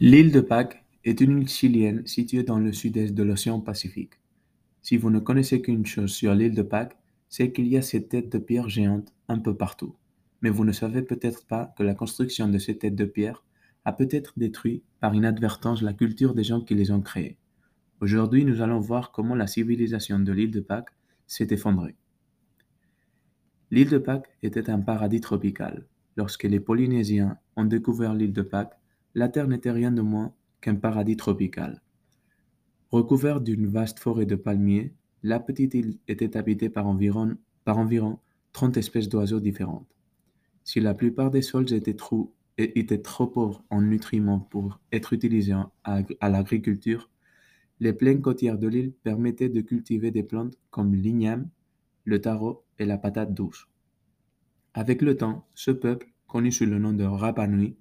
L'île 0.00 0.30
de 0.30 0.40
Pâques 0.40 0.84
est 1.02 1.20
une 1.20 1.40
île 1.40 1.48
chilienne 1.48 2.06
située 2.06 2.44
dans 2.44 2.60
le 2.60 2.72
sud-est 2.72 3.14
de 3.14 3.22
l'océan 3.24 3.58
Pacifique. 3.58 4.12
Si 4.80 4.96
vous 4.96 5.10
ne 5.10 5.18
connaissez 5.18 5.60
qu'une 5.60 5.86
chose 5.86 6.12
sur 6.12 6.36
l'île 6.36 6.54
de 6.54 6.62
Pâques, 6.62 6.96
c'est 7.28 7.50
qu'il 7.50 7.66
y 7.66 7.76
a 7.76 7.82
ces 7.82 8.06
têtes 8.06 8.30
de 8.30 8.38
pierre 8.38 8.68
géantes 8.68 9.12
un 9.26 9.40
peu 9.40 9.56
partout. 9.56 9.96
Mais 10.40 10.50
vous 10.50 10.64
ne 10.64 10.70
savez 10.70 11.02
peut-être 11.02 11.44
pas 11.48 11.74
que 11.76 11.82
la 11.82 11.96
construction 11.96 12.48
de 12.48 12.58
ces 12.58 12.78
têtes 12.78 12.94
de 12.94 13.06
pierre 13.06 13.42
a 13.84 13.92
peut-être 13.92 14.34
détruit 14.36 14.84
par 15.00 15.16
inadvertance 15.16 15.82
la 15.82 15.94
culture 15.94 16.32
des 16.32 16.44
gens 16.44 16.60
qui 16.60 16.76
les 16.76 16.92
ont 16.92 17.00
créées. 17.00 17.36
Aujourd'hui, 18.00 18.44
nous 18.44 18.62
allons 18.62 18.78
voir 18.78 19.10
comment 19.10 19.34
la 19.34 19.48
civilisation 19.48 20.20
de 20.20 20.30
l'île 20.30 20.52
de 20.52 20.60
Pâques 20.60 20.94
s'est 21.26 21.48
effondrée. 21.50 21.96
L'île 23.72 23.90
de 23.90 23.98
Pâques 23.98 24.30
était 24.44 24.70
un 24.70 24.78
paradis 24.78 25.20
tropical. 25.20 25.88
Lorsque 26.16 26.44
les 26.44 26.60
Polynésiens 26.60 27.36
ont 27.56 27.64
découvert 27.64 28.14
l'île 28.14 28.32
de 28.32 28.42
Pâques, 28.42 28.78
la 29.14 29.28
Terre 29.28 29.48
n'était 29.48 29.70
rien 29.70 29.90
de 29.90 30.02
moins 30.02 30.34
qu'un 30.60 30.74
paradis 30.74 31.16
tropical. 31.16 31.82
Recouverte 32.90 33.44
d'une 33.44 33.66
vaste 33.66 33.98
forêt 33.98 34.26
de 34.26 34.36
palmiers, 34.36 34.94
la 35.22 35.40
petite 35.40 35.74
île 35.74 35.98
était 36.08 36.36
habitée 36.36 36.70
par 36.70 36.86
environ, 36.86 37.36
par 37.64 37.78
environ 37.78 38.18
30 38.52 38.76
espèces 38.76 39.08
d'oiseaux 39.08 39.40
différentes. 39.40 39.88
Si 40.64 40.80
la 40.80 40.94
plupart 40.94 41.30
des 41.30 41.42
sols 41.42 41.72
étaient 41.72 41.94
trop, 41.94 42.34
étaient 42.56 43.02
trop 43.02 43.26
pauvres 43.26 43.64
en 43.70 43.82
nutriments 43.82 44.40
pour 44.40 44.80
être 44.92 45.12
utilisés 45.12 45.54
à, 45.84 46.02
à 46.20 46.28
l'agriculture, 46.28 47.10
les 47.80 47.92
plaines 47.92 48.20
côtières 48.20 48.58
de 48.58 48.68
l'île 48.68 48.92
permettaient 49.02 49.48
de 49.48 49.60
cultiver 49.60 50.10
des 50.10 50.22
plantes 50.22 50.58
comme 50.70 50.94
l'igname, 50.94 51.48
le 52.04 52.20
taro 52.20 52.64
et 52.78 52.86
la 52.86 52.98
patate 52.98 53.34
douce. 53.34 53.68
Avec 54.74 55.02
le 55.02 55.16
temps, 55.16 55.46
ce 55.54 55.70
peuple, 55.70 56.08
connu 56.26 56.52
sous 56.52 56.66
le 56.66 56.78
nom 56.78 56.92
de 56.92 57.04
Rapa 57.04 57.46
Nui, 57.46 57.76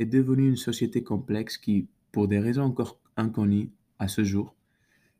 est 0.00 0.06
devenue 0.06 0.48
une 0.48 0.56
société 0.56 1.04
complexe 1.04 1.58
qui, 1.58 1.86
pour 2.10 2.26
des 2.26 2.38
raisons 2.38 2.62
encore 2.62 2.98
inconnues 3.16 3.70
à 3.98 4.08
ce 4.08 4.24
jour, 4.24 4.56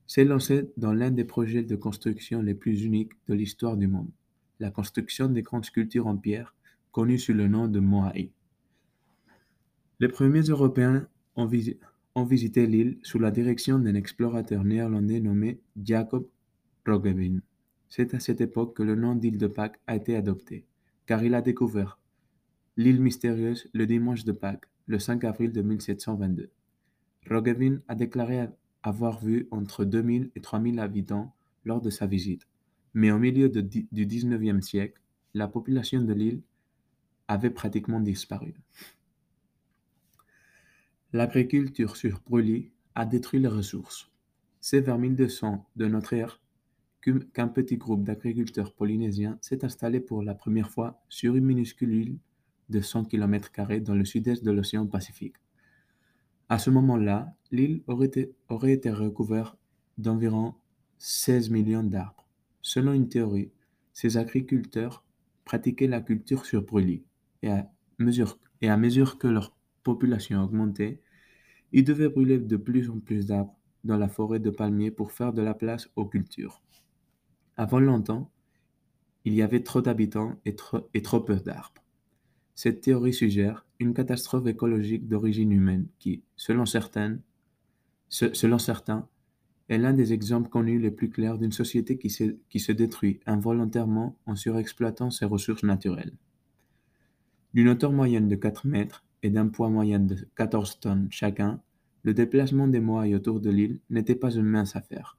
s'est 0.06 0.24
lancée 0.24 0.70
dans 0.78 0.94
l'un 0.94 1.10
des 1.10 1.24
projets 1.24 1.62
de 1.62 1.76
construction 1.76 2.40
les 2.40 2.54
plus 2.54 2.82
uniques 2.82 3.12
de 3.28 3.34
l'histoire 3.34 3.76
du 3.76 3.86
monde, 3.86 4.10
la 4.58 4.70
construction 4.70 5.28
des 5.28 5.42
grandes 5.42 5.66
sculptures 5.66 6.06
en 6.06 6.16
pierre 6.16 6.54
connues 6.92 7.18
sous 7.18 7.34
le 7.34 7.46
nom 7.46 7.68
de 7.68 7.78
Moai. 7.78 8.32
Les 10.00 10.08
premiers 10.08 10.48
Européens 10.48 11.06
ont, 11.36 11.48
ont 12.14 12.24
visité 12.24 12.66
l'île 12.66 12.98
sous 13.02 13.18
la 13.18 13.30
direction 13.30 13.78
d'un 13.78 13.94
explorateur 13.94 14.64
néerlandais 14.64 15.20
nommé 15.20 15.60
Jacob 15.80 16.26
Roggeveen. 16.86 17.42
C'est 17.90 18.14
à 18.14 18.18
cette 18.18 18.40
époque 18.40 18.74
que 18.74 18.82
le 18.82 18.94
nom 18.94 19.14
d'île 19.14 19.36
de 19.36 19.46
Pâques 19.46 19.78
a 19.86 19.96
été 19.96 20.16
adopté, 20.16 20.64
car 21.04 21.22
il 21.22 21.34
a 21.34 21.42
découvert 21.42 21.98
l'île 22.78 23.02
mystérieuse 23.02 23.68
le 23.74 23.86
dimanche 23.86 24.24
de 24.24 24.32
Pâques, 24.32 24.69
le 24.90 24.98
5 24.98 25.22
avril 25.22 25.52
de 25.52 25.62
1722. 25.62 26.50
Roggeveen 27.30 27.80
a 27.86 27.94
déclaré 27.94 28.48
avoir 28.82 29.24
vu 29.24 29.46
entre 29.52 29.84
2000 29.84 30.32
et 30.34 30.40
3000 30.40 30.80
habitants 30.80 31.32
lors 31.64 31.80
de 31.80 31.90
sa 31.90 32.08
visite, 32.08 32.48
mais 32.92 33.12
au 33.12 33.18
milieu 33.18 33.48
du 33.48 34.06
19e 34.06 34.60
siècle, 34.60 35.00
la 35.32 35.46
population 35.46 36.02
de 36.02 36.12
l'île 36.12 36.42
avait 37.28 37.50
pratiquement 37.50 38.00
disparu. 38.00 38.54
L'agriculture 41.12 41.96
sur 41.96 42.20
Brûlis 42.26 42.72
a 42.96 43.06
détruit 43.06 43.38
les 43.38 43.48
ressources. 43.48 44.10
C'est 44.60 44.80
vers 44.80 44.98
1200 44.98 45.70
de 45.76 45.86
notre 45.86 46.14
ère 46.14 46.40
qu'un 47.32 47.48
petit 47.48 47.76
groupe 47.76 48.02
d'agriculteurs 48.02 48.74
polynésiens 48.74 49.38
s'est 49.40 49.64
installé 49.64 50.00
pour 50.00 50.24
la 50.24 50.34
première 50.34 50.70
fois 50.70 51.00
sur 51.08 51.36
une 51.36 51.44
minuscule 51.44 51.94
île 51.94 52.18
de 52.70 52.80
100 52.80 53.04
km 53.04 53.50
dans 53.80 53.94
le 53.94 54.04
sud-est 54.04 54.44
de 54.44 54.50
l'océan 54.50 54.86
Pacifique. 54.86 55.36
À 56.48 56.58
ce 56.58 56.70
moment-là, 56.70 57.34
l'île 57.50 57.82
aurait 57.86 58.06
été, 58.06 58.90
recouverte 58.90 59.58
d'environ 59.98 60.54
16 60.98 61.50
millions 61.50 61.84
d'arbres. 61.84 62.26
Selon 62.62 62.92
une 62.92 63.08
théorie, 63.08 63.52
ces 63.92 64.16
agriculteurs 64.16 65.04
pratiquaient 65.44 65.86
la 65.86 66.00
culture 66.00 66.44
sur 66.46 66.62
brûlis 66.62 67.04
et 67.42 67.50
à 67.50 67.66
mesure, 67.98 69.18
que 69.18 69.28
leur 69.28 69.54
population 69.82 70.42
augmentait, 70.42 71.00
ils 71.72 71.84
devaient 71.84 72.08
brûler 72.08 72.38
de 72.38 72.56
plus 72.56 72.90
en 72.90 72.98
plus 72.98 73.26
d'arbres 73.26 73.56
dans 73.84 73.96
la 73.96 74.08
forêt 74.08 74.40
de 74.40 74.50
palmiers 74.50 74.90
pour 74.90 75.12
faire 75.12 75.32
de 75.32 75.42
la 75.42 75.54
place 75.54 75.88
aux 75.96 76.06
cultures. 76.06 76.62
Avant 77.56 77.80
longtemps, 77.80 78.30
il 79.24 79.34
y 79.34 79.42
avait 79.42 79.62
trop 79.62 79.80
d'habitants 79.80 80.36
et 80.44 80.54
trop 81.02 81.20
peu 81.20 81.36
d'arbres. 81.36 81.74
Cette 82.62 82.82
théorie 82.82 83.14
suggère 83.14 83.64
une 83.78 83.94
catastrophe 83.94 84.46
écologique 84.46 85.08
d'origine 85.08 85.50
humaine 85.50 85.86
qui, 85.98 86.22
selon, 86.36 86.66
certains, 86.66 87.16
est 89.70 89.78
l'un 89.78 89.94
des 89.94 90.12
exemples 90.12 90.50
connus 90.50 90.78
les 90.78 90.90
plus 90.90 91.08
clairs 91.08 91.38
d'une 91.38 91.52
société 91.52 91.96
qui 91.96 92.10
se, 92.10 92.36
qui 92.50 92.60
se 92.60 92.72
détruit 92.72 93.18
involontairement 93.24 94.14
en 94.26 94.36
surexploitant 94.36 95.10
ses 95.10 95.24
ressources 95.24 95.62
naturelles. 95.62 96.12
D'une 97.54 97.70
hauteur 97.70 97.92
moyenne 97.92 98.28
de 98.28 98.36
4 98.36 98.66
mètres 98.66 99.06
et 99.22 99.30
d'un 99.30 99.48
poids 99.48 99.70
moyen 99.70 99.98
de 99.98 100.16
14 100.34 100.80
tonnes 100.80 101.08
chacun, 101.10 101.62
le 102.02 102.12
déplacement 102.12 102.68
des 102.68 102.80
moailles 102.80 103.14
autour 103.14 103.40
de 103.40 103.48
l'île 103.48 103.80
n'était 103.88 104.14
pas 104.14 104.32
une 104.32 104.44
mince 104.44 104.76
affaire. 104.76 105.16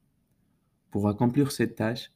Pour 0.91 1.09
accomplir 1.09 1.52
cette 1.52 1.73
tâche, 1.73 2.12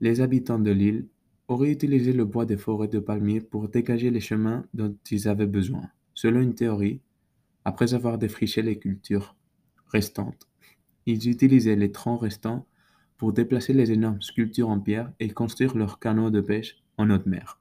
les 0.00 0.20
habitants 0.20 0.60
de 0.60 0.70
l'île 0.70 1.08
auraient 1.48 1.72
utilisé 1.72 2.12
le 2.12 2.24
bois 2.24 2.46
des 2.46 2.56
forêts 2.56 2.88
de 2.88 2.98
palmiers 2.98 3.40
pour 3.40 3.68
dégager 3.68 4.10
les 4.10 4.20
chemins 4.20 4.64
dont 4.74 4.96
ils 5.10 5.28
avaient 5.28 5.46
besoin. 5.46 5.90
Selon 6.14 6.40
une 6.40 6.54
théorie, 6.54 7.00
après 7.64 7.94
avoir 7.94 8.18
défriché 8.18 8.62
les 8.62 8.78
cultures 8.78 9.36
restantes, 9.86 10.48
ils 11.06 11.28
utilisaient 11.28 11.76
les 11.76 11.92
troncs 11.92 12.20
restants 12.20 12.66
pour 13.18 13.32
déplacer 13.32 13.72
les 13.72 13.92
énormes 13.92 14.22
sculptures 14.22 14.68
en 14.68 14.80
pierre 14.80 15.12
et 15.20 15.30
construire 15.30 15.76
leurs 15.76 15.98
canots 15.98 16.30
de 16.30 16.40
pêche 16.40 16.82
en 16.96 17.10
haute 17.10 17.26
mer. 17.26 17.60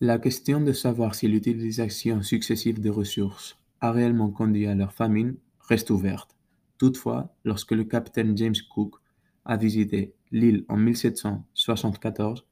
La 0.00 0.18
question 0.18 0.60
de 0.60 0.72
savoir 0.72 1.14
si 1.14 1.28
l'utilisation 1.28 2.22
successive 2.22 2.80
des 2.80 2.90
ressources 2.90 3.58
a 3.80 3.90
réellement 3.90 4.30
conduit 4.30 4.66
à 4.66 4.74
leur 4.74 4.92
famine 4.92 5.36
reste 5.60 5.90
ouverte. 5.90 6.36
Toutefois, 6.78 7.34
lorsque 7.44 7.72
le 7.72 7.84
capitaine 7.84 8.36
James 8.36 8.54
Cook 8.74 8.96
a 9.44 9.56
visité 9.56 10.14
l'île 10.32 10.64
en 10.68 10.76
1774, 10.76 12.46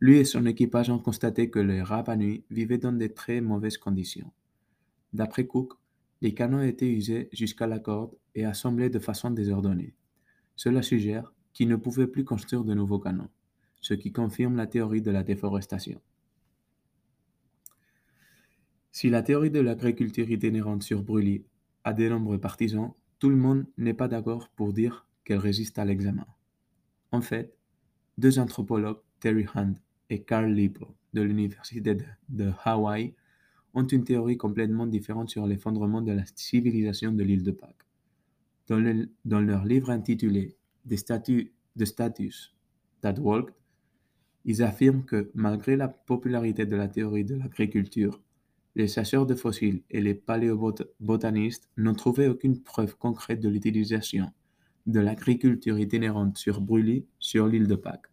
lui 0.00 0.18
et 0.18 0.24
son 0.24 0.46
équipage 0.46 0.90
ont 0.90 0.98
constaté 0.98 1.50
que 1.50 1.58
les 1.58 1.82
Rapa 1.82 2.16
Nui 2.16 2.44
vivaient 2.50 2.78
dans 2.78 2.92
de 2.92 3.06
très 3.06 3.40
mauvaises 3.40 3.78
conditions. 3.78 4.30
D'après 5.12 5.46
Cook, 5.46 5.74
les 6.20 6.34
canons 6.34 6.62
étaient 6.62 6.90
usés 6.90 7.28
jusqu'à 7.32 7.66
la 7.66 7.78
corde 7.78 8.14
et 8.34 8.44
assemblés 8.44 8.90
de 8.90 8.98
façon 8.98 9.30
désordonnée. 9.30 9.94
Cela 10.56 10.82
suggère 10.82 11.32
qu'ils 11.52 11.68
ne 11.68 11.76
pouvaient 11.76 12.06
plus 12.06 12.24
construire 12.24 12.64
de 12.64 12.74
nouveaux 12.74 12.98
canons, 12.98 13.30
ce 13.80 13.94
qui 13.94 14.12
confirme 14.12 14.56
la 14.56 14.66
théorie 14.66 15.02
de 15.02 15.10
la 15.10 15.22
déforestation. 15.22 16.00
Si 18.92 19.10
la 19.10 19.22
théorie 19.22 19.50
de 19.50 19.60
l'agriculture 19.60 20.30
itinérante 20.30 20.82
sur 20.82 21.02
Brûlis 21.02 21.44
a 21.82 21.92
de 21.92 22.08
nombreux 22.08 22.38
partisans, 22.38 22.92
tout 23.18 23.28
le 23.28 23.36
monde 23.36 23.66
n'est 23.76 23.94
pas 23.94 24.08
d'accord 24.08 24.48
pour 24.50 24.72
dire 24.72 25.06
qu'elle 25.24 25.38
résiste 25.38 25.78
à 25.78 25.84
l'examen. 25.84 26.26
En 27.14 27.20
fait, 27.20 27.56
deux 28.18 28.40
anthropologues, 28.40 28.98
Terry 29.20 29.46
Hunt 29.54 29.74
et 30.10 30.24
Carl 30.24 30.52
Lipo, 30.52 30.96
de 31.12 31.22
l'Université 31.22 31.94
de, 32.28 32.50
Hawaï, 32.64 33.14
ont 33.72 33.86
une 33.86 34.02
théorie 34.02 34.36
complètement 34.36 34.84
différente 34.84 35.30
sur 35.30 35.46
l'effondrement 35.46 36.02
de 36.02 36.10
la 36.10 36.24
civilisation 36.34 37.12
de 37.12 37.22
l'île 37.22 37.44
de 37.44 37.52
Pâques. 37.52 37.86
Dans, 38.66 39.40
leur 39.40 39.64
livre 39.64 39.90
intitulé 39.90 40.56
The, 40.88 40.96
Status 41.84 42.52
That 43.00 43.20
Worked, 43.20 43.54
ils 44.44 44.64
affirment 44.64 45.04
que 45.04 45.30
malgré 45.34 45.76
la 45.76 45.86
popularité 45.86 46.66
de 46.66 46.74
la 46.74 46.88
théorie 46.88 47.24
de 47.24 47.36
l'agriculture, 47.36 48.20
les 48.74 48.88
chasseurs 48.88 49.24
de 49.24 49.36
fossiles 49.36 49.84
et 49.88 50.00
les 50.00 50.14
paléobotanistes 50.14 51.70
n'ont 51.76 51.94
trouvé 51.94 52.26
aucune 52.26 52.60
preuve 52.60 52.96
concrète 52.96 53.38
de 53.38 53.48
l'utilisation 53.48 54.32
de 54.86 55.00
l'agriculture 55.00 55.78
itinérante 55.78 56.38
sur 56.38 56.60
Brûlis 56.60 57.06
sur 57.18 57.46
l'île 57.46 57.66
de 57.66 57.74
Pâques. 57.74 58.10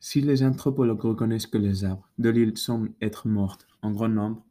Si 0.00 0.20
les 0.20 0.42
anthropologues 0.42 1.00
reconnaissent 1.00 1.46
que 1.46 1.58
les 1.58 1.84
arbres 1.84 2.10
de 2.18 2.28
l'île 2.28 2.58
semblent 2.58 2.92
être 3.00 3.26
morts 3.26 3.58
en 3.80 3.90
grand 3.90 4.08
nombre, 4.08 4.44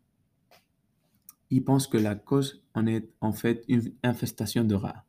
ils 1.52 1.64
pensent 1.64 1.88
que 1.88 1.98
la 1.98 2.16
cause 2.16 2.64
en 2.74 2.88
est 2.88 3.08
en 3.22 3.32
fait 3.32 3.64
une 3.68 3.94
infestation 4.02 4.64
de 4.64 4.74
rats. 4.74 5.06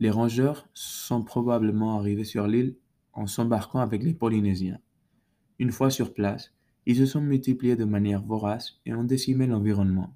Les 0.00 0.10
rongeurs 0.10 0.68
sont 0.74 1.22
probablement 1.22 1.98
arrivés 1.98 2.24
sur 2.24 2.46
l'île 2.46 2.76
en 3.14 3.26
s'embarquant 3.26 3.78
avec 3.78 4.02
les 4.02 4.12
Polynésiens. 4.12 4.80
Une 5.58 5.72
fois 5.72 5.88
sur 5.88 6.12
place, 6.12 6.52
ils 6.84 6.96
se 6.96 7.06
sont 7.06 7.22
multipliés 7.22 7.76
de 7.76 7.86
manière 7.86 8.22
vorace 8.22 8.80
et 8.84 8.92
ont 8.92 9.04
décimé 9.04 9.46
l'environnement, 9.46 10.14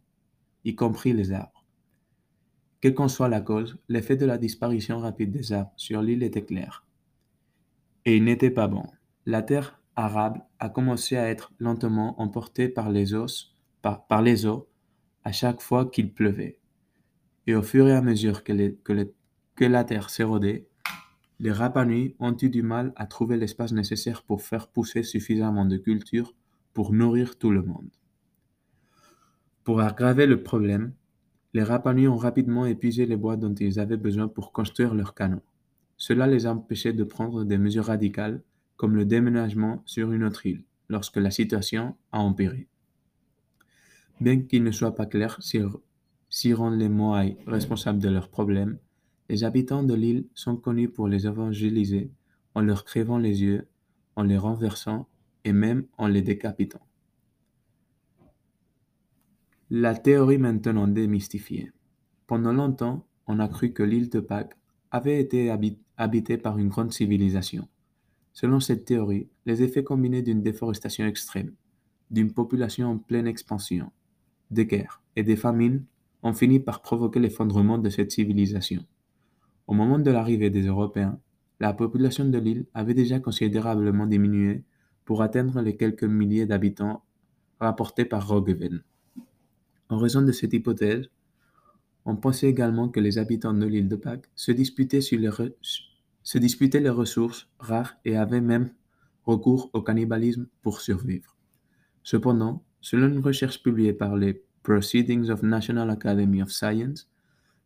y 0.65 0.75
compris 0.75 1.15
les 1.15 1.33
arbres. 1.33 1.58
Quelle 2.81 2.95
qu'en 2.95 3.09
soit 3.09 3.29
la 3.29 3.41
cause, 3.41 3.79
l'effet 3.89 4.17
de 4.17 4.27
la 4.27 4.39
disparition 4.39 5.01
rapide 5.01 5.33
des 5.33 5.53
arbres 5.53 5.73
sur 5.77 6.01
l'île 6.01 6.23
était 6.23 6.45
clair. 6.45 6.87
Et 8.05 8.17
il 8.17 8.25
n'était 8.25 8.51
pas 8.51 8.69
bon. 8.69 8.85
La 9.27 9.43
terre 9.43 9.81
arabe 9.97 10.39
a 10.61 10.69
commencé 10.69 11.17
à 11.17 11.29
être 11.29 11.53
lentement 11.59 12.21
emporté 12.21 12.69
par 12.69 12.91
les, 12.91 13.15
os, 13.15 13.57
par, 13.83 14.23
les 14.23 14.47
eaux 14.47 14.69
à 15.25 15.33
chaque 15.33 15.61
fois 15.61 15.87
qu'il 15.87 16.15
pleuvait. 16.15 16.61
Et 17.49 17.55
au 17.57 17.63
fur 17.63 17.89
et 17.89 17.93
à 17.93 18.01
mesure 18.01 18.45
que, 18.45 18.77
que 19.57 19.65
la 19.65 19.85
terre 19.85 20.11
s'érodait, 20.11 20.69
les 21.41 21.53
Rapanui 21.53 22.15
ont 22.21 22.37
eu 22.41 22.49
du 22.49 22.63
mal 22.63 22.93
à 22.97 23.07
trouver 23.07 23.37
l'espace 23.37 23.73
nécessaire 23.73 24.23
pour 24.23 24.43
faire 24.43 24.69
pousser 24.69 25.03
suffisamment 25.03 25.65
de 25.65 25.77
cultures 25.77 26.35
pour 26.75 26.93
nourrir 26.93 27.39
tout 27.39 27.51
le 27.51 27.63
monde. 27.63 27.91
Pour 29.65 29.81
aggraver 29.81 30.27
le 30.27 30.43
problème, 30.43 30.93
les 31.59 31.65
Rapanui 31.65 32.07
ont 32.07 32.17
rapidement 32.17 32.67
épuisé 32.67 33.05
les 33.05 33.17
bois 33.17 33.37
dont 33.37 33.53
ils 33.53 33.81
avaient 33.81 33.97
besoin 33.97 34.29
pour 34.29 34.53
construire 34.53 34.95
leurs 34.95 35.13
canaux. 35.13 35.43
Cela 35.97 36.29
les 36.29 36.47
a 36.47 36.53
empêchés 36.53 36.93
de 36.93 37.03
prendre 37.03 37.43
des 37.43 37.59
mesures 37.59 37.87
radicales 37.87 38.45
comme 38.77 38.95
le 38.95 39.05
déménagement 39.05 39.83
sur 39.85 40.13
une 40.13 40.23
autre 40.23 40.47
île 40.47 40.63
lorsque 40.89 41.17
la 41.17 41.33
situation 41.33 41.97
a 42.13 42.21
empiré. 42.21 42.69
Bien 44.21 44.41
qu'il 44.41 44.63
ne 44.63 44.71
soit 44.71 44.95
pas 44.95 45.07
clair 45.07 45.37
si, 45.41 46.53
rendre 46.53 46.77
les 46.77 46.89
Moai 46.89 47.37
responsables 47.49 47.99
de 47.99 48.09
leurs 48.09 48.29
problèmes, 48.29 48.79
les 49.29 49.43
habitants 49.43 49.83
de 49.83 49.95
l'île 49.95 50.27
sont 50.35 50.57
connus 50.57 50.89
pour 50.89 51.09
les 51.09 51.27
évangéliser 51.27 52.13
en 52.55 52.61
leur 52.61 52.85
crevant 52.85 53.19
les 53.19 53.43
yeux, 53.43 53.67
en 54.15 54.23
les 54.23 54.39
renversant 54.39 55.09
et 55.43 55.53
même 55.53 55.87
en 55.97 56.07
les 56.07 56.23
décapitant. 56.23 56.87
La 59.71 59.95
théorie 59.95 60.39
maintenant 60.39 60.89
démystifiée. 60.89 61.73
Pendant 62.27 62.55
longtemps, 62.55 63.07
on 63.27 63.39
a 63.39 63.49
cru 63.49 63.75
que 63.75 63.83
l'île 63.83 64.09
de 64.09 64.19
Pâques 64.19 64.57
avait 64.91 65.21
été 65.21 65.55
habitée 65.99 66.39
par 66.39 66.57
une 66.57 66.69
grande 66.69 66.91
civilisation. 66.91 67.69
Selon 68.33 68.61
cette 68.61 68.87
théorie, 68.87 69.29
les 69.45 69.63
effets 69.63 69.85
combinés 69.85 70.23
d'une 70.23 70.41
déforestation 70.41 71.05
extrême, 71.05 71.53
d'une 72.11 72.33
population 72.33 72.89
en 72.89 72.97
pleine 72.97 73.27
expansion, 73.27 73.93
des 74.51 74.65
guerres 74.65 75.03
et 75.17 75.23
des 75.23 75.37
famines 75.37 75.85
ont 76.23 76.33
fini 76.33 76.61
par 76.61 76.81
provoquer 76.81 77.21
l'effondrement 77.21 77.77
de 77.77 77.91
cette 77.91 78.13
civilisation. 78.13 78.87
Au 79.67 79.75
moment 79.75 79.99
de 79.99 80.11
l'arrivée 80.11 80.49
des 80.49 80.67
Européens, 80.67 81.21
la 81.61 81.75
population 81.75 82.25
de 82.25 82.39
l'île 82.39 82.65
avait 82.73 82.95
déjà 82.95 83.21
considérablement 83.21 84.07
diminué 84.07 84.65
pour 85.05 85.21
atteindre 85.21 85.61
les 85.61 85.77
quelques 85.77 86.05
milliers 86.05 86.47
d'habitants 86.47 87.05
rapportés 87.61 88.07
par 88.07 88.27
Roggeveen. 88.27 88.83
En 89.89 89.99
raison 89.99 90.23
de 90.23 90.33
cette 90.33 90.53
hypothèse, 90.53 91.09
on 92.05 92.17
pensait 92.17 92.49
également 92.49 92.89
que 92.89 93.01
les 93.01 93.19
habitants 93.19 93.55
de 93.55 93.67
l'île 93.67 93.89
de 93.89 93.97
Pâques 93.97 94.31
se 94.35 94.53
disputaient, 94.53 95.01
sur 95.01 95.19
les 95.19 96.81
les 96.81 96.89
ressources 96.91 97.49
rares 97.59 97.95
et 98.05 98.17
avaient 98.17 98.41
même 98.41 98.71
recours 99.25 99.71
au 99.73 99.83
cannibalisme 99.83 100.47
pour 100.63 100.81
survivre. 100.81 101.37
Cependant, 102.03 102.65
selon 102.81 103.09
une 103.09 103.21
recherche 103.21 103.63
publiée 103.63 103.93
par 103.93 104.17
les 104.17 104.43
Proceedings 104.63 105.31
of 105.31 105.43
National 105.43 105.91
Academy 105.91 106.43
of 106.43 106.51
Science, 106.51 107.11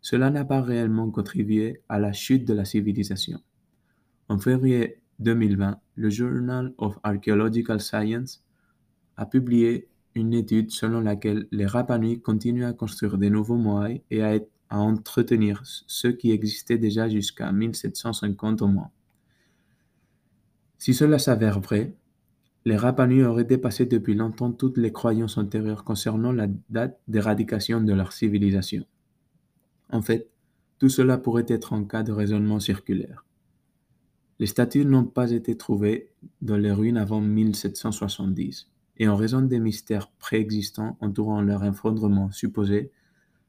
cela 0.00 0.30
n'a 0.30 0.44
pas 0.44 0.60
réellement 0.60 1.10
contribué 1.10 1.82
à 1.88 1.98
la 1.98 2.12
chute 2.12 2.44
de 2.44 2.54
la 2.54 2.64
civilisation. 2.64 3.40
En 4.28 4.38
février 4.38 5.02
2020, 5.20 5.80
le 5.94 6.10
Journal 6.10 6.74
of 6.78 6.98
Archaeological 7.02 7.80
Science 7.80 8.44
a 9.16 9.26
publié 9.26 9.88
une 10.14 10.34
étude 10.34 10.70
selon 10.70 11.00
laquelle 11.00 11.46
les 11.50 11.66
Rapanui 11.66 12.20
continuent 12.20 12.66
à 12.66 12.72
construire 12.72 13.18
de 13.18 13.28
nouveaux 13.28 13.56
moai 13.56 14.02
et 14.10 14.22
à, 14.22 14.38
entretenir 14.70 15.60
ceux 15.64 16.12
qui 16.12 16.30
existaient 16.30 16.78
déjà 16.78 17.06
jusqu'à 17.06 17.52
1750 17.52 18.62
au 18.62 18.68
moins. 18.68 18.90
Si 20.78 20.94
cela 20.94 21.18
s'avère 21.18 21.60
vrai, 21.60 21.94
les 22.64 22.78
Rapanui 22.78 23.22
auraient 23.22 23.44
dépassé 23.44 23.84
depuis 23.84 24.14
longtemps 24.14 24.50
toutes 24.50 24.78
les 24.78 24.90
croyances 24.90 25.36
antérieures 25.36 25.84
concernant 25.84 26.32
la 26.32 26.46
date 26.70 26.98
d'éradication 27.06 27.82
de 27.82 27.92
leur 27.92 28.14
civilisation. 28.14 28.86
En 29.90 30.00
fait, 30.00 30.30
tout 30.78 30.88
cela 30.88 31.18
pourrait 31.18 31.46
être 31.48 31.74
en 31.74 31.84
cas 31.84 32.02
de 32.02 32.12
raisonnement 32.12 32.58
circulaire. 32.58 33.26
Les 34.38 34.46
statues 34.46 34.86
n'ont 34.86 35.04
pas 35.04 35.30
été 35.30 35.56
trouvées 35.56 36.08
dans 36.40 36.56
les 36.56 36.72
ruines 36.72 36.96
avant 36.96 37.20
1770, 37.20 38.71
et 39.02 39.08
en 39.08 39.16
raison 39.16 39.42
des 39.42 39.58
mystères 39.58 40.12
préexistants 40.12 40.96
entourant 41.00 41.40
leur 41.40 41.64
effondrement 41.64 42.30
supposé, 42.30 42.92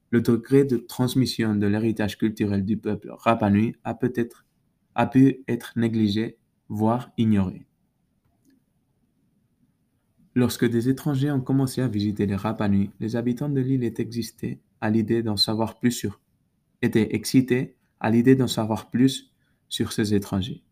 le 0.10 0.20
degré 0.20 0.66
de 0.66 0.78
transmission 0.78 1.54
de 1.56 1.68
l'héritage 1.68 2.18
culturel 2.18 2.66
du 2.66 2.76
peuple 2.76 3.12
Rapanui 3.12 3.76
a, 3.84 3.94
peut-être, 3.94 4.48
a 4.96 5.06
pu 5.06 5.44
être 5.48 5.74
négligé, 5.76 6.40
voire 6.70 7.12
ignoré. 7.20 7.68
Lorsque 10.34 10.68
des 10.68 10.90
étrangers 10.90 11.30
ont 11.30 11.40
commencé 11.40 11.82
à 11.82 11.88
visiter 11.88 12.26
les 12.26 12.36
Rapanui, 12.36 12.90
les 13.00 13.16
habitants 13.16 13.48
de 13.48 13.62
l'île 13.62 13.84
étaient 13.84 14.02
existés 14.02 14.60
à 14.82 14.90
l'idée 14.90 15.22
d'en 15.22 15.38
savoir 15.38 15.78
plus 15.80 15.92
sur 15.92 16.20
était 16.82 17.16
excité 17.16 17.76
à 18.00 18.10
l'idée 18.10 18.36
d'en 18.36 18.48
savoir 18.48 18.90
plus 18.90 19.32
sur 19.70 19.92
ces 19.92 20.16
étrangers. 20.16 20.64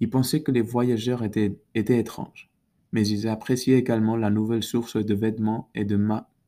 Ils 0.00 0.10
pensaient 0.10 0.42
que 0.42 0.50
les 0.50 0.60
voyageurs 0.60 1.22
étaient, 1.22 1.56
étaient 1.76 2.00
étranges, 2.00 2.47
mais 2.92 3.06
ils 3.06 3.28
appréciaient 3.28 3.78
également 3.78 4.16
la 4.16 4.30
nouvelle 4.30 4.62
source 4.62 4.96
de 4.96 5.14
vêtements 5.14 5.70
et 5.74 5.84
de 5.84 6.00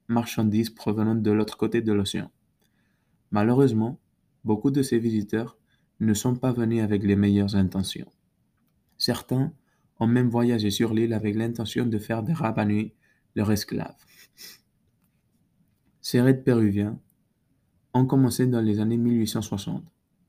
marchandises 0.09 0.71
provenant 0.71 1.15
de 1.15 1.31
l'autre 1.31 1.57
côté 1.57 1.83
de 1.83 1.93
l'océan. 1.93 2.31
Malheureusement, 3.31 3.99
beaucoup 4.45 4.71
de 4.71 4.83
ces 4.83 4.99
visiteurs 4.99 5.57
ne 6.01 6.15
sont 6.15 6.35
pas 6.35 6.53
venus 6.53 6.83
avec 6.83 7.03
les 7.03 7.17
meilleures 7.17 7.57
intentions. 7.57 8.11
Certains 8.97 9.53
ont 9.99 10.07
même 10.07 10.31
voyagé 10.31 10.71
sur 10.71 10.95
l'île 10.95 11.13
avec 11.13 11.35
l'intention 11.37 11.87
de 11.87 11.99
faire 11.99 12.23
des 12.23 12.33
Rapanui 12.33 12.95
leurs 13.37 13.53
esclaves. 13.53 13.97
Ces 16.01 16.21
raids 16.21 16.43
péruviens 16.43 16.99
ont 17.93 18.07
commencé 18.07 18.47
dans 18.47 18.63
les 18.63 18.81
années 18.81 18.97
1860. 18.97 19.85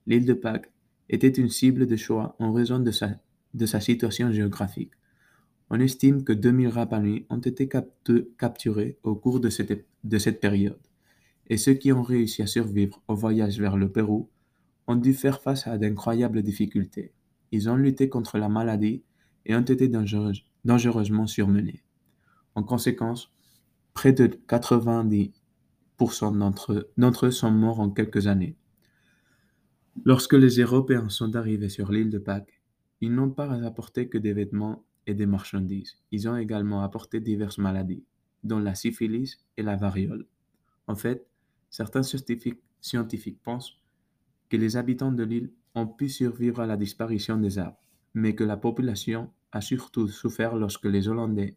L'île 0.08 0.26
de 0.26 0.34
Pâques 0.34 0.72
était 1.10 1.30
une 1.30 1.50
cible 1.50 1.88
de 1.88 1.96
choix 1.96 2.36
en 2.40 2.52
raison 2.52 2.80
de 2.80 3.66
sa 3.66 3.80
situation 3.80 4.32
géographique. 4.32 4.92
On 5.74 5.80
estime 5.80 6.26
que 6.26 6.34
2000 6.34 6.68
Rapanui 6.68 7.26
ont 7.30 7.40
été 7.40 7.70
capturés 8.38 8.98
au 9.04 9.16
cours 9.16 9.40
de 9.40 9.48
cette, 9.48 9.86
de 10.04 10.18
cette 10.18 10.42
période, 10.42 10.82
et 11.48 11.56
ceux 11.56 11.76
qui 11.76 11.94
ont 11.94 12.04
réussi 12.04 12.42
à 12.42 12.48
survivre 12.48 13.02
au 13.08 13.16
voyage 13.16 13.58
vers 13.58 13.78
le 13.78 13.90
Pérou 13.90 14.28
ont 14.88 14.98
dû 14.98 15.14
faire 15.14 15.42
face 15.42 15.68
à 15.68 15.78
d'incroyables 15.78 16.44
difficultés. 16.44 17.14
Ils 17.54 17.70
ont 17.70 17.78
lutté 17.78 18.10
contre 18.10 18.38
la 18.38 18.50
maladie 18.50 19.02
et 19.46 19.56
ont 19.56 19.62
été 19.62 19.88
dangereusement 20.66 21.26
surmenés. 21.26 21.82
En 22.56 22.64
conséquence, 22.64 23.32
près 23.94 24.12
de 24.12 24.28
90% 24.28 25.32
d'entre 26.38 27.26
eux 27.26 27.32
sont 27.32 27.52
morts 27.52 27.80
en 27.80 27.92
quelques 27.92 28.28
années. 28.28 28.58
Lorsque 30.04 30.34
les 30.34 30.60
Européens 30.60 31.08
sont 31.08 31.34
arrivés 31.38 31.70
sur 31.70 31.94
l'île 31.94 32.10
de 32.10 32.20
Pâques, 32.20 32.62
ils 33.00 33.16
n'ont 33.16 33.32
pas 33.32 33.50
apporté 33.66 34.10
que 34.10 34.18
des 34.18 34.34
vêtements 34.34 34.84
et 35.08 35.14
des 35.14 35.26
marchandises. 35.26 35.98
Ils 36.12 36.28
ont 36.30 36.38
également 36.38 36.84
apporté 36.84 37.20
diverses 37.20 37.58
maladies, 37.58 38.04
dont 38.44 38.60
la 38.60 38.76
syphilis 38.76 39.40
et 39.58 39.64
la 39.64 39.76
variole. 39.76 40.26
En 40.88 40.96
fait, 40.96 41.28
certains 41.70 42.04
scientifiques 42.04 43.42
pensent 43.44 43.80
que 44.50 44.58
les 44.58 44.78
habitants 44.78 45.12
de 45.12 45.24
l'île 45.24 45.52
ont 45.76 45.88
pu 45.88 46.10
survivre 46.10 46.60
à 46.60 46.66
la 46.66 46.78
disparition 46.78 47.38
des 47.38 47.58
arbres, 47.58 47.82
mais 48.14 48.36
que 48.36 48.44
la 48.44 48.58
population 48.58 49.32
a 49.52 49.62
surtout 49.62 50.08
souffert 50.08 50.56
lorsque 50.56 50.86
les 50.86 51.08
Hollandais 51.08 51.56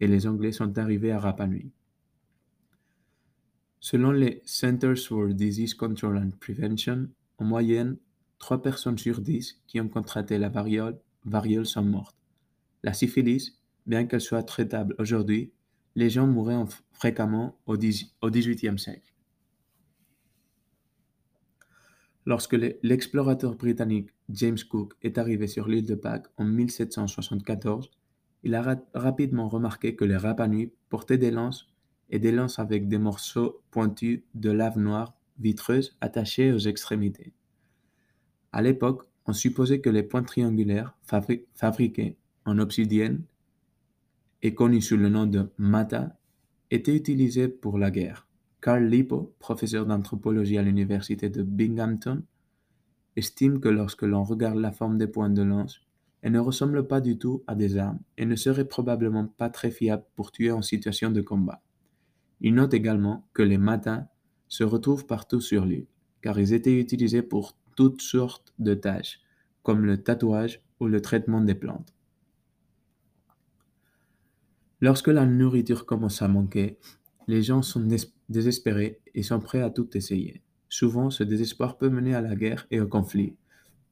et 0.00 0.06
les 0.06 0.26
Anglais 0.26 0.52
sont 0.52 0.78
arrivés 0.78 1.12
à 1.12 1.18
Rapa 1.18 1.46
Nui. 1.46 1.70
Selon 3.80 4.12
les 4.12 4.42
Centers 4.44 4.98
for 4.98 5.28
Disease 5.28 5.74
Control 5.74 6.18
and 6.18 6.30
Prevention, 6.38 7.08
en 7.38 7.44
moyenne, 7.44 7.96
3 8.38 8.62
personnes 8.62 8.98
sur 8.98 9.20
10 9.20 9.62
qui 9.66 9.80
ont 9.80 9.88
contracté 9.88 10.38
la 10.38 10.48
variole, 10.48 10.98
variole 11.24 11.66
sont 11.66 11.82
mortes. 11.82 12.19
La 12.82 12.92
syphilis, 12.92 13.58
bien 13.86 14.06
qu'elle 14.06 14.20
soit 14.20 14.42
traitable 14.42 14.94
aujourd'hui, 14.98 15.52
les 15.96 16.10
gens 16.10 16.26
mouraient 16.26 16.62
fréquemment 16.92 17.58
au 17.66 17.76
XVIIIe 17.76 18.78
siècle. 18.78 19.12
Lorsque 22.26 22.56
l'explorateur 22.82 23.56
britannique 23.56 24.10
James 24.28 24.58
Cook 24.68 24.94
est 25.02 25.18
arrivé 25.18 25.46
sur 25.46 25.68
l'île 25.68 25.86
de 25.86 25.94
Pâques 25.94 26.28
en 26.36 26.44
1774, 26.44 27.90
il 28.42 28.54
a 28.54 28.84
rapidement 28.94 29.48
remarqué 29.48 29.96
que 29.96 30.04
les 30.04 30.16
Rapanui 30.16 30.72
portaient 30.88 31.18
des 31.18 31.30
lances 31.30 31.68
et 32.10 32.18
des 32.18 32.32
lances 32.32 32.58
avec 32.58 32.88
des 32.88 32.98
morceaux 32.98 33.62
pointus 33.70 34.22
de 34.34 34.50
lave 34.50 34.78
noire 34.78 35.14
vitreuse 35.38 35.96
attachés 36.00 36.52
aux 36.52 36.58
extrémités. 36.58 37.32
À 38.52 38.62
l'époque, 38.62 39.02
on 39.26 39.32
supposait 39.32 39.80
que 39.80 39.90
les 39.90 40.02
points 40.02 40.22
triangulaires 40.22 40.96
fabriqués 41.54 42.16
en 42.50 42.58
obsidienne 42.58 43.22
et 44.42 44.54
connus 44.54 44.82
sous 44.82 44.96
le 44.96 45.08
nom 45.08 45.26
de 45.26 45.50
mata 45.58 46.18
étaient 46.70 46.94
utilisés 46.96 47.48
pour 47.48 47.78
la 47.78 47.90
guerre. 47.90 48.26
Carl 48.60 48.84
Lippo, 48.84 49.34
professeur 49.38 49.86
d'anthropologie 49.86 50.58
à 50.58 50.62
l'université 50.62 51.30
de 51.30 51.42
Binghamton, 51.42 52.22
estime 53.16 53.60
que 53.60 53.68
lorsque 53.68 54.02
l'on 54.02 54.24
regarde 54.24 54.58
la 54.58 54.72
forme 54.72 54.98
des 54.98 55.06
points 55.06 55.30
de 55.30 55.42
lance, 55.42 55.80
Elles 56.22 56.32
ne 56.32 56.40
ressemblent 56.40 56.86
pas 56.86 57.00
du 57.00 57.18
tout 57.18 57.42
à 57.46 57.54
des 57.54 57.78
armes 57.78 58.00
et 58.18 58.26
ne 58.26 58.36
seraient 58.36 58.68
probablement 58.68 59.26
pas 59.26 59.48
très 59.50 59.70
fiables 59.70 60.04
pour 60.16 60.32
tuer 60.32 60.50
en 60.50 60.62
situation 60.62 61.10
de 61.10 61.22
combat. 61.22 61.62
Il 62.40 62.54
note 62.54 62.74
également 62.74 63.26
que 63.34 63.42
les 63.42 63.58
matins 63.58 64.08
se 64.48 64.64
retrouvent 64.64 65.06
partout 65.06 65.40
sur 65.40 65.64
l'île, 65.66 65.86
car 66.22 66.38
ils 66.40 66.52
étaient 66.54 66.78
utilisés 66.80 67.22
pour 67.22 67.56
toutes 67.76 68.02
sortes 68.02 68.54
de 68.58 68.74
tâches, 68.74 69.20
comme 69.62 69.84
le 69.86 70.02
tatouage 70.02 70.62
ou 70.80 70.88
le 70.88 71.00
traitement 71.00 71.40
des 71.42 71.54
plantes. 71.54 71.94
Lorsque 74.80 75.08
la 75.08 75.26
nourriture 75.26 75.84
commence 75.84 76.22
à 76.22 76.28
manquer, 76.28 76.78
les 77.28 77.42
gens 77.42 77.60
sont 77.60 77.86
désespérés 78.30 79.00
et 79.14 79.22
sont 79.22 79.38
prêts 79.38 79.60
à 79.60 79.70
tout 79.70 79.94
essayer. 79.96 80.42
Souvent, 80.70 81.10
ce 81.10 81.22
désespoir 81.22 81.76
peut 81.76 81.90
mener 81.90 82.14
à 82.14 82.22
la 82.22 82.34
guerre 82.34 82.66
et 82.70 82.80
au 82.80 82.86
conflit, 82.86 83.36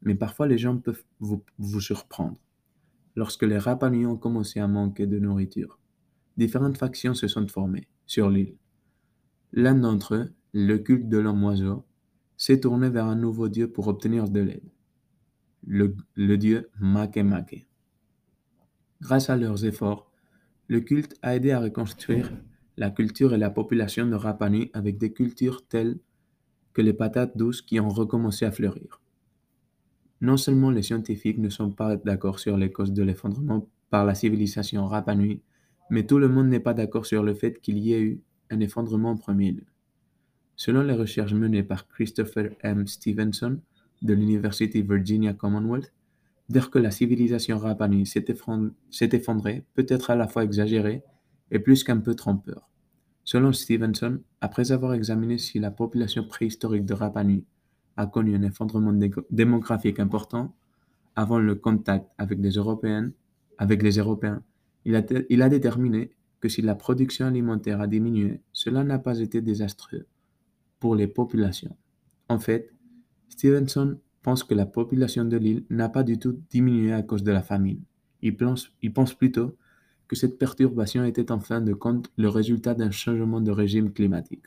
mais 0.00 0.14
parfois 0.14 0.47
les 0.47 0.57
gens 0.57 0.78
peuvent 0.78 1.04
vous, 1.21 1.80
surprendre. 1.80 2.38
Lorsque 3.16 3.42
les 3.42 3.59
Rapanui 3.59 4.07
ont 4.07 4.16
commencé 4.16 4.61
à 4.61 4.68
manquer 4.68 5.07
de 5.07 5.18
nourriture, 5.18 5.78
différentes 6.38 6.78
factions 6.78 7.14
se 7.14 7.28
sont 7.28 7.47
formées 7.49 7.88
sur 8.07 8.30
l'île. 8.30 8.57
L'un 9.52 9.75
d'entre 9.75 10.14
eux, 10.14 10.33
le 10.54 10.78
culte 10.78 11.09
de 11.09 11.18
l'homme 11.18 11.45
oiseau, 11.45 11.85
s'est 12.37 12.61
tourné 12.61 12.88
vers 12.88 13.07
un 13.07 13.16
nouveau 13.16 13.49
dieu 13.49 13.71
pour 13.71 13.88
obtenir 13.88 14.30
de 14.30 14.40
l'aide, 14.40 14.71
le, 15.66 15.97
le 16.14 16.38
dieu 16.38 16.71
Makemake. 16.80 17.66
Grâce 19.02 19.28
à 19.28 19.37
leurs 19.37 19.64
efforts, 19.64 20.07
le 20.68 20.80
culte 20.80 21.16
a 21.22 21.34
aidé 21.34 21.50
à 21.50 21.60
reconstruire 21.60 22.30
la 22.76 22.90
culture 22.90 23.32
et 23.32 23.38
la 23.38 23.50
population 23.50 24.06
de 24.06 24.14
Rapanui 24.14 24.70
avec 24.75 24.98
des 24.98 25.12
cultures 25.12 25.66
telles 25.66 25.98
que 26.75 26.82
les 26.82 26.92
patates 26.92 27.37
douces 27.37 27.62
qui 27.62 27.80
ont 27.80 27.88
recommencé 27.88 28.44
à 28.44 28.52
fleurir. 28.52 29.00
Non 30.20 30.37
seulement 30.37 30.70
les 30.70 30.82
scientifiques 30.82 31.38
ne 31.38 31.48
sont 31.48 31.70
pas 31.70 31.96
d'accord 31.96 32.38
sur 32.38 32.56
les 32.56 32.70
causes 32.70 32.92
de 32.92 33.02
l'effondrement 33.02 33.66
par 33.88 34.04
la 34.04 34.14
civilisation 34.14 34.87
Rapanui, 34.87 35.40
mais 35.90 36.06
tout 36.06 36.18
le 36.18 36.28
monde 36.28 36.48
n'est 36.48 36.60
pas 36.60 36.75
d'accord 36.75 37.06
sur 37.06 37.22
le 37.22 37.34
fait 37.34 37.60
qu'il 37.60 37.78
y 37.78 37.94
ait 37.94 38.02
eu 38.02 38.20
un 38.50 38.60
effondrement 38.60 39.10
en 39.12 39.16
premier 39.16 39.52
lieu. 39.52 39.66
Selon 40.54 40.82
les 40.82 40.94
recherches 40.94 41.32
menées 41.32 41.62
par 41.62 41.88
Christopher 41.88 42.50
M. 42.60 42.87
Stevenson 42.87 43.60
de 44.02 44.12
l'University 44.12 44.82
Virginia 44.82 45.32
Commonwealth, 45.32 45.92
dire 46.49 46.71
que 46.71 46.78
la 46.78 46.90
civilisation 46.90 47.59
Rapanui 47.59 48.07
s'est 48.07 48.25
effondrée 48.28 49.64
peut 49.75 49.87
être 49.88 50.11
à 50.11 50.17
la 50.17 50.28
fois 50.28 50.45
exagéré 50.45 51.02
et 51.50 51.59
plus 51.59 51.85
qu'un 51.85 51.99
peu 51.99 52.14
trompeur. 52.14 52.69
Selon 53.25 53.52
Stevenson, 53.52 54.21
après 54.40 54.73
avoir 54.73 54.95
examiné 54.95 55.37
si 55.37 55.59
la 55.59 55.71
population 55.71 56.25
préhistorique 56.26 56.87
de 56.87 56.95
Rapanui 56.95 57.45
a 57.97 58.07
connu 58.07 58.35
un 58.35 58.43
effondrement 58.43 58.95
démographique 59.31 60.00
important 60.00 60.55
avant 61.17 61.38
le 61.38 61.55
contact 61.55 62.09
avec 62.17 62.38
les 62.38 62.50
Européens, 62.50 63.12
il 64.87 65.43
a 65.43 65.49
déterminé 65.49 66.11
que 66.40 66.49
si 66.49 66.62
la 66.62 66.76
production 66.76 67.26
alimentaire 67.26 67.81
a 67.81 67.87
diminué, 67.87 68.40
cela 68.52 68.85
n'a 68.85 68.99
pas 68.99 69.19
été 69.19 69.43
désastreux 69.43 70.07
pour 70.78 70.95
les 70.95 71.09
populations. 71.09 71.76
En 72.28 72.38
fait, 72.38 72.73
Stevenson 73.28 73.99
pense 74.22 74.44
que 74.44 74.54
la 74.54 74.66
population 74.66 75.25
de 75.25 75.37
l'île 75.37 75.64
n'a 75.70 75.88
pas 75.88 76.02
du 76.02 76.18
tout 76.18 76.40
diminué 76.50 76.92
à 76.92 77.02
cause 77.02 77.22
de 77.22 77.32
la 77.32 77.42
famine. 77.42 77.82
Il 78.22 78.37
pense, 78.37 79.14
plutôt 79.14 79.56
que 80.08 80.16
cette 80.16 80.38
perturbation 80.38 81.04
était 81.04 81.30
en 81.30 81.40
fin 81.40 81.60
de 81.60 81.72
compte 81.72 82.10
le 82.16 82.28
résultat 82.28 82.75
d'un 82.75 82.90
changement 82.90 83.40
de 83.40 83.50
régime 83.50 83.92
climatique. 83.92 84.46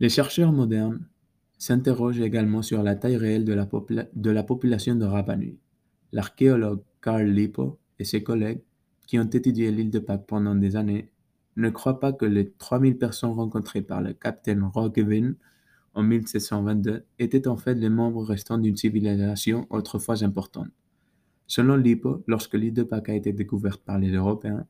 Les 0.00 0.08
chercheurs 0.08 0.52
modernes 0.52 1.06
s'interrogent 1.58 2.20
également 2.20 2.62
sur 2.62 2.82
la 2.82 2.94
taille 2.94 3.16
réelle 3.16 3.44
de 3.44 3.54
la, 4.30 4.42
population 4.42 4.94
de 4.96 5.04
Rapa 5.04 5.36
Nui. 5.36 5.58
L'archéologue 6.12 6.82
Carl 7.00 7.26
Lipo 7.26 7.78
et 7.98 8.04
ses 8.04 8.22
collègues, 8.22 8.62
qui 9.06 9.18
ont 9.18 9.24
étudié 9.24 9.70
l'île 9.70 9.90
de 9.90 9.98
Pâques 9.98 10.26
pendant 10.26 10.54
des 10.54 10.76
années, 10.76 11.10
ne 11.56 11.70
croient 11.70 12.00
pas 12.00 12.12
que 12.12 12.24
les 12.24 12.50
3000 12.50 12.98
personnes 12.98 13.32
rencontrées 13.32 13.82
par 13.82 14.02
le 14.02 14.12
capitaine 14.12 14.64
Roggeveen 14.64 15.36
en 15.94 16.02
1722 16.02 17.04
étaient 17.18 17.48
en 17.48 17.56
fait 17.56 17.74
les 17.74 17.88
membres 17.88 18.24
restants 18.24 18.58
d'une 18.58 18.76
civilisation 18.76 19.66
autrefois 19.70 20.22
importante. 20.22 20.70
Selon 21.46 21.76
Lipo, 21.76 22.22
lorsque 22.26 22.54
l'île 22.54 22.74
de 22.74 22.82
Pâques 22.82 23.10
a 23.10 23.14
été 23.14 23.32
découverte 23.32 23.82
par 23.82 23.98
les 23.98 24.10
Européens, 24.10 24.66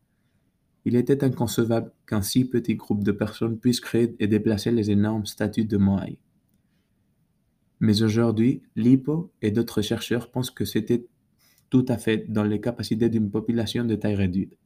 il 0.84 0.96
était 0.96 1.24
inconcevable 1.24 1.92
qu'un 2.06 2.20
si 2.20 2.44
petit 2.44 2.74
groupe 2.74 3.04
de 3.04 3.12
personnes 3.12 3.58
puisse 3.58 3.80
créer 3.80 4.14
et 4.18 4.26
déplacer 4.26 4.70
les 4.70 4.90
énormes 4.90 5.24
statues 5.24 5.64
de 5.64 5.76
Moai. 5.76 6.18
Mais 7.80 8.02
aujourd'hui, 8.02 8.62
Lipo 8.76 9.32
et 9.40 9.50
d'autres 9.50 9.82
chercheurs 9.82 10.30
pensent 10.30 10.50
que 10.50 10.64
c'était 10.64 11.06
tout 11.70 11.86
à 11.88 11.96
fait 11.96 12.30
dans 12.30 12.44
les 12.44 12.60
capacités 12.60 13.08
d'une 13.08 13.30
population 13.30 13.84
de 13.84 13.94
taille 13.94 14.14
réduite. 14.14 14.56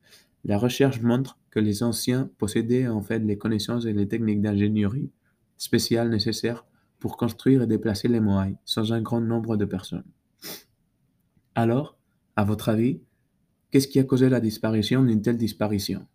La 0.45 0.59
recherche 0.59 1.01
montre 1.03 1.39
que 1.51 1.61
les 1.61 1.83
anciens 1.83 2.31
possédaient 2.39 2.89
en 2.89 3.03
fait 3.03 3.21
les 3.21 3.39
connaissances 3.39 3.87
et 3.87 3.93
les 3.93 4.09
techniques 4.09 4.41
d'ingénierie 4.41 5.11
spéciales 5.59 6.09
nécessaires 6.09 6.65
pour 6.99 7.17
construire 7.17 7.63
et 7.63 7.67
déplacer 7.67 8.09
les 8.09 8.21
Moai 8.21 8.57
sans 8.65 8.93
un 8.93 9.03
grand 9.03 9.21
nombre 9.21 9.57
de 9.57 9.65
personnes. 9.65 10.11
Alors, 11.55 11.99
à 12.37 12.45
votre 12.45 12.69
avis, 12.69 13.01
qu'est-ce 13.71 13.89
qui 13.89 13.99
a 13.99 14.05
causé 14.05 14.29
la 14.29 14.41
disparition 14.41 15.03
d'une 15.03 15.23
telle 15.23 15.37
disparition? 15.37 16.07